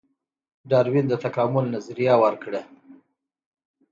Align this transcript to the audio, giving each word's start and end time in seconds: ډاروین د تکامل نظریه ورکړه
ډاروین 0.69 1.05
د 1.09 1.13
تکامل 1.23 1.65
نظریه 1.75 2.15
ورکړه 2.23 2.61